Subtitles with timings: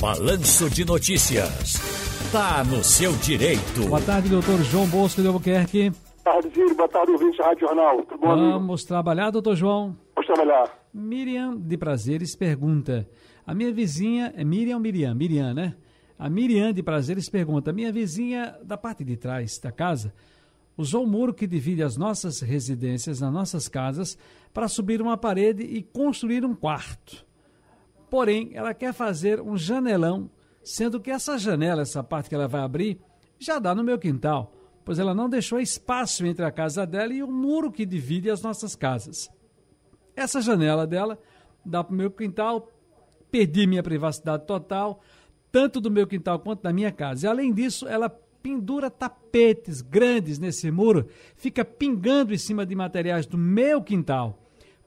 [0.00, 1.74] Balanço de Notícias.
[2.32, 3.86] Tá no seu direito.
[3.86, 5.90] Boa tarde, doutor João Bosco de Albuquerque.
[5.90, 6.74] Boa tarde, Ciro.
[6.74, 8.02] Boa tarde, ouvinte da Rádio Jornal.
[8.04, 8.52] Tudo bom, amigo?
[8.52, 9.94] Vamos trabalhar, doutor João.
[10.16, 10.74] Vamos trabalhar.
[10.94, 13.06] Miriam de Prazeres pergunta.
[13.46, 15.14] A minha vizinha é Miriam ou Miriam?
[15.14, 15.76] Miriam, né?
[16.18, 17.70] A Miriam de Prazeres pergunta.
[17.70, 20.14] Minha vizinha da parte de trás da casa
[20.78, 24.16] usou o muro que divide as nossas residências nas nossas casas
[24.54, 27.28] para subir uma parede e construir um quarto.
[28.10, 30.28] Porém, ela quer fazer um janelão,
[30.64, 32.98] sendo que essa janela, essa parte que ela vai abrir,
[33.38, 34.52] já dá no meu quintal,
[34.84, 38.42] pois ela não deixou espaço entre a casa dela e o muro que divide as
[38.42, 39.30] nossas casas.
[40.16, 41.18] Essa janela dela
[41.64, 42.68] dá para o meu quintal,
[43.30, 45.00] perdi minha privacidade total,
[45.52, 47.26] tanto do meu quintal quanto da minha casa.
[47.26, 48.10] E além disso, ela
[48.42, 54.38] pendura tapetes grandes nesse muro, fica pingando em cima de materiais do meu quintal.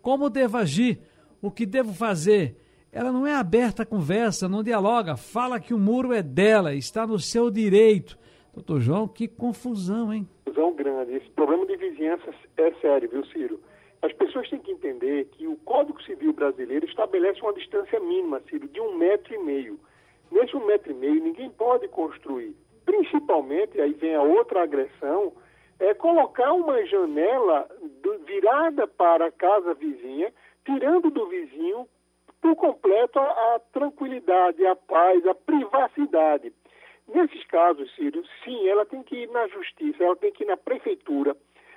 [0.00, 1.00] Como devo agir?
[1.40, 2.56] O que devo fazer?
[2.94, 7.06] Ela não é aberta à conversa, não dialoga, fala que o muro é dela, está
[7.06, 8.18] no seu direito.
[8.52, 10.28] Doutor João, que confusão, hein?
[10.44, 11.14] Confusão grande.
[11.14, 13.58] Esse problema de vizinhança é sério, viu, Ciro?
[14.02, 18.68] As pessoas têm que entender que o Código Civil brasileiro estabelece uma distância mínima, Ciro,
[18.68, 19.80] de um metro e meio.
[20.30, 22.54] Nesse um metro e meio, ninguém pode construir.
[22.84, 25.32] Principalmente, aí vem a outra agressão,
[25.80, 27.66] é colocar uma janela
[28.26, 30.30] virada para a casa vizinha,
[30.66, 31.88] tirando do vizinho
[32.42, 36.52] por completo a, a, tranquilidade, a paz, a privacidade.
[37.14, 40.56] Nesses casos, Ciro, sim, ela tem que ir na justiça, ela tem que ir na
[40.56, 41.36] prefeitura,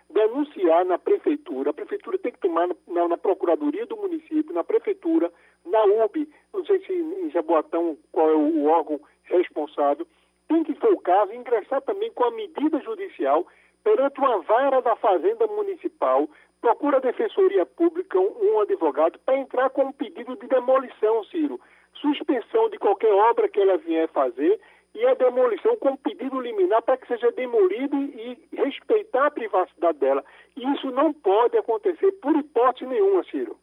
[0.09, 1.69] denunciar na prefeitura.
[1.69, 5.31] A prefeitura tem que tomar na, na procuradoria do município, na prefeitura,
[5.65, 10.07] na UB, não sei se em Jaboatão qual é o órgão responsável.
[10.47, 13.47] Tem que, for o caso, ingressar também com a medida judicial
[13.85, 16.27] perante uma vara da Fazenda Municipal
[16.59, 21.61] procura a Defensoria Pública um, advogado para entrar com um pedido de demolição, Ciro.
[22.01, 24.59] Suspensão de qualquer obra que ela vier fazer
[24.95, 30.25] e a demolição com pedido liminar para que seja demolido e respeitar a privacidade dela.
[30.57, 33.55] E isso não pode acontecer por hipótese nenhuma, Ciro.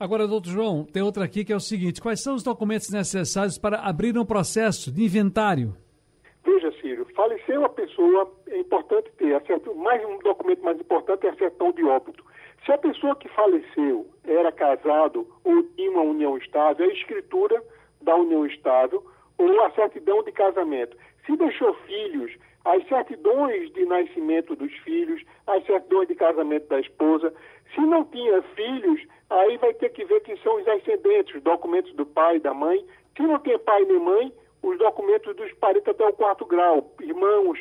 [0.00, 3.56] Agora, doutor João, tem outra aqui que é o seguinte: quais são os documentos necessários
[3.58, 5.76] para abrir um processo de inventário?
[6.44, 11.30] Veja, Ciro, faleceu a pessoa, é importante ter, acerto, mais um documento mais importante é
[11.30, 12.24] a certidão de óbito.
[12.64, 17.62] Se a pessoa que faleceu era casado ou tinha uma união estável, é a escritura
[18.00, 19.04] da união estável
[19.38, 20.96] ou a certidão de casamento.
[21.26, 22.32] Se deixou filhos,
[22.64, 27.34] as certidões de nascimento dos filhos, as certidões de casamento da esposa.
[27.74, 31.92] Se não tinha filhos, aí vai ter que ver quem são os ascendentes, os documentos
[31.94, 32.86] do pai e da mãe.
[33.16, 34.32] Se não tem pai nem mãe,
[34.62, 37.58] os documentos dos parentes até o quarto grau, irmãos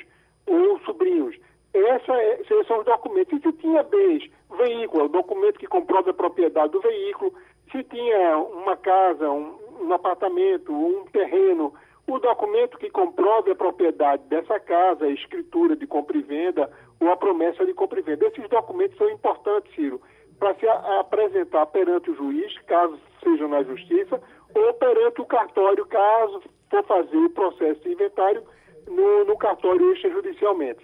[0.86, 1.36] sobrinhos.
[1.74, 3.40] Essa é, esses são os documentos.
[3.40, 7.34] E se tinha bens, veículo, o documento que comprova a propriedade do veículo,
[7.72, 11.74] se tinha uma casa, um, um apartamento, um terreno,
[12.08, 16.70] o documento que comprove a propriedade dessa casa, a escritura de compra e venda
[17.00, 18.28] ou a promessa de compra e venda.
[18.28, 20.02] Esses documentos são importantes, Ciro,
[20.38, 24.22] para se apresentar perante o juiz, caso seja na justiça,
[24.54, 28.44] ou perante o cartório, caso for fazer o processo de inventário
[28.90, 30.82] no, no cartório extrajudicialmente.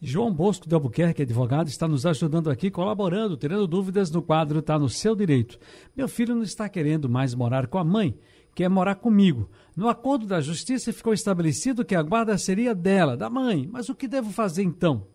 [0.00, 4.78] João Bosco de Albuquerque, advogado, está nos ajudando aqui, colaborando, tirando dúvidas no quadro Está
[4.78, 5.58] no Seu Direito.
[5.96, 8.14] Meu filho não está querendo mais morar com a mãe,
[8.54, 9.48] quer morar comigo.
[9.74, 13.66] No acordo da justiça ficou estabelecido que a guarda seria dela, da mãe.
[13.70, 15.06] Mas o que devo fazer então?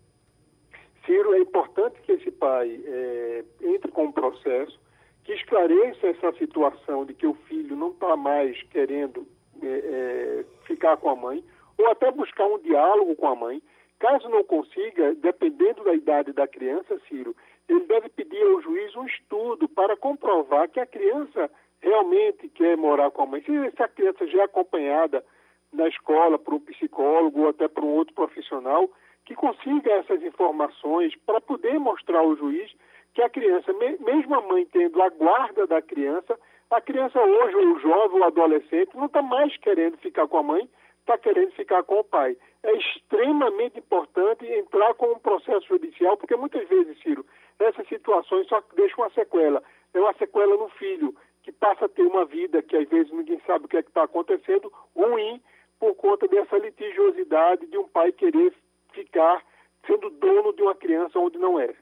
[1.06, 4.80] Ciro, é importante que esse pai é, entre com um processo
[5.24, 9.26] que esclareça essa situação de que o filho não está mais querendo
[9.62, 11.44] é, é, ficar com a mãe,
[11.82, 13.62] ou até buscar um diálogo com a mãe.
[13.98, 17.36] Caso não consiga, dependendo da idade da criança, Ciro,
[17.68, 21.50] ele deve pedir ao juiz um estudo para comprovar que a criança
[21.80, 23.42] realmente quer morar com a mãe.
[23.42, 25.24] Se essa criança já é acompanhada
[25.72, 28.90] na escola por um psicólogo ou até por um outro profissional,
[29.24, 32.72] que consiga essas informações para poder mostrar ao juiz
[33.14, 36.38] que a criança, mesmo a mãe tendo a guarda da criança,
[36.70, 40.68] a criança hoje, o jovem, o adolescente, não está mais querendo ficar com a mãe,
[41.02, 42.36] está querendo ficar com o pai.
[42.62, 47.26] É extremamente importante entrar com um processo judicial, porque muitas vezes, Ciro,
[47.58, 49.62] essas situações só deixam uma sequela.
[49.92, 53.40] É uma sequela no filho, que passa a ter uma vida que às vezes ninguém
[53.46, 55.40] sabe o que é está acontecendo, ruim,
[55.78, 58.54] por conta dessa litigiosidade de um pai querer
[58.92, 59.42] ficar
[59.86, 61.74] sendo dono de uma criança onde não é.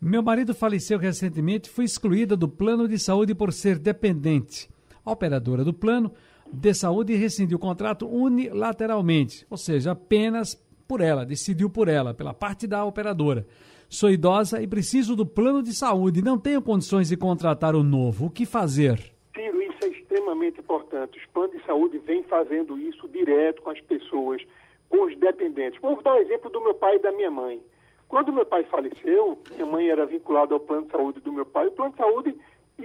[0.00, 4.68] Meu marido faleceu recentemente foi excluída do plano de saúde por ser dependente.
[5.04, 6.14] A operadora do plano
[6.52, 10.54] de saúde rescindiu o contrato unilateralmente, ou seja, apenas
[10.86, 13.46] por ela, decidiu por ela, pela parte da operadora.
[13.88, 18.26] Sou idosa e preciso do plano de saúde, não tenho condições de contratar o novo.
[18.26, 18.98] O que fazer?
[19.34, 21.18] Ciro, isso é extremamente importante.
[21.18, 24.42] Os planos de saúde vêm fazendo isso direto com as pessoas,
[24.88, 25.80] com os dependentes.
[25.80, 27.60] Vou dar o um exemplo do meu pai e da minha mãe.
[28.08, 31.68] Quando meu pai faleceu, minha mãe era vinculada ao plano de saúde do meu pai.
[31.68, 32.36] O plano de saúde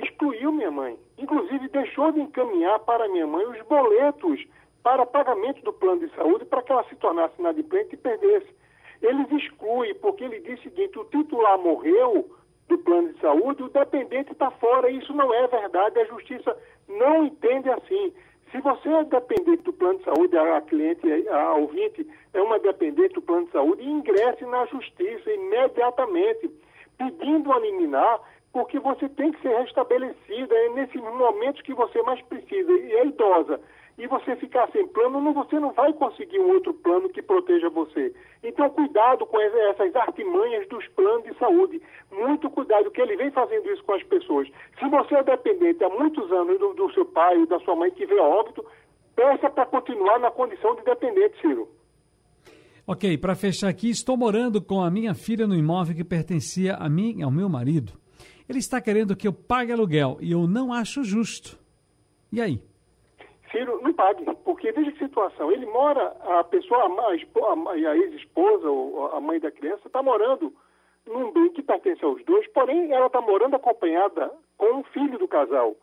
[0.04, 0.98] excluiu minha mãe.
[1.18, 4.46] Inclusive, deixou de encaminhar para minha mãe os boletos
[4.84, 8.48] para pagamento do plano de saúde para que ela se tornasse inadimplente e perdesse.
[9.02, 12.30] Eles excluem, porque ele diz o seguinte: o titular morreu
[12.68, 14.90] do plano de saúde, o dependente está fora.
[14.90, 16.00] Isso não é verdade.
[16.00, 16.58] A justiça
[16.88, 18.14] não entende assim.
[18.52, 23.16] Se você é dependente do plano de saúde, a cliente, a ouvinte é uma dependente
[23.16, 26.50] do plano de saúde, ingresse na justiça imediatamente,
[26.98, 28.22] pedindo a liminar,
[28.56, 32.72] porque você tem que ser restabelecida é nesses momentos que você mais precisa.
[32.72, 33.60] E é idosa
[33.98, 37.70] e você ficar sem plano, não, você não vai conseguir um outro plano que proteja
[37.70, 38.14] você.
[38.42, 41.82] Então, cuidado com essas artimanhas dos planos de saúde.
[42.10, 44.48] Muito cuidado, que ele vem fazendo isso com as pessoas.
[44.80, 47.92] Se você é dependente há muitos anos do, do seu pai ou da sua mãe
[47.92, 48.66] que vê óbito,
[49.18, 51.68] peça para continuar na condição de dependente, Ciro.
[52.88, 56.88] Ok, para fechar aqui, estou morando com a minha filha no imóvel que pertencia a
[56.88, 58.05] mim e ao meu marido.
[58.48, 61.58] Ele está querendo que eu pague aluguel e eu não acho justo.
[62.32, 62.62] E aí?
[63.52, 65.52] Ciro, não pague, porque veja que situação.
[65.52, 70.54] Ele mora, a pessoa, a, ex-esposa ou a mãe da criança está morando
[71.06, 75.28] num bem que pertence aos dois, porém ela está morando acompanhada com o filho do
[75.28, 75.76] casal.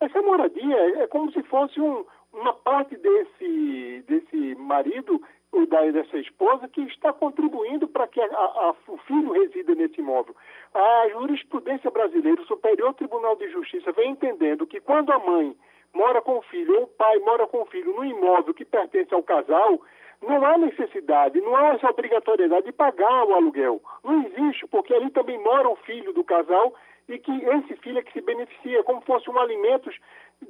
[0.00, 5.20] Essa moradia é, é como se fosse um, uma parte desse, desse marido
[5.52, 10.00] ou da, dessa esposa que está contribuindo para que a, a, o filho resida nesse
[10.00, 10.34] imóvel.
[10.72, 15.56] A jurisprudência brasileira, o Superior Tribunal de Justiça, vem entendendo que quando a mãe
[15.92, 19.12] mora com o filho ou o pai mora com o filho no imóvel que pertence
[19.12, 19.80] ao casal,
[20.22, 23.80] não há necessidade, não há essa obrigatoriedade de pagar o aluguel.
[24.04, 26.74] Não existe, porque ali também mora o filho do casal
[27.10, 29.98] e que esse filho é que se beneficia, como fosse um alimentos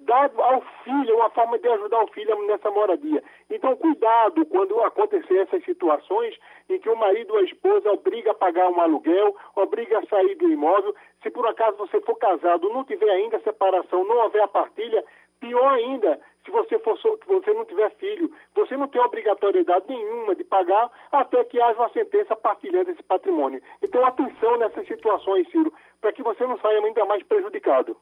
[0.03, 3.23] dado ao filho, uma forma de ajudar o filho nessa moradia.
[3.49, 8.35] Então, cuidado quando acontecer essas situações em que o marido ou a esposa obriga a
[8.35, 10.95] pagar um aluguel, obriga a sair do imóvel.
[11.23, 15.05] Se por acaso você for casado, não tiver ainda separação, não houver a partilha,
[15.41, 20.35] Pior ainda, se você, for, se você não tiver filho, você não tem obrigatoriedade nenhuma
[20.35, 23.61] de pagar até que haja uma sentença partilhando esse patrimônio.
[23.83, 27.97] Então, atenção nessas situações, Ciro, para que você não saia ainda mais prejudicado.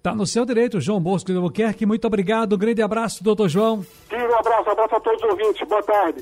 [0.00, 1.84] Está no seu direito, João Bosco de Albuquerque.
[1.84, 2.54] Muito obrigado.
[2.54, 3.82] Um grande abraço, doutor João.
[3.82, 5.68] Ciro, um abraço, abraço a todos os ouvintes.
[5.68, 6.18] Boa tarde.